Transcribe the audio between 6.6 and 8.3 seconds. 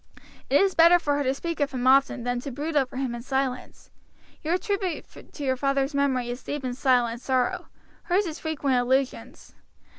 and silent sorrow, hers